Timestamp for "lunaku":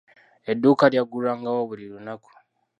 1.91-2.31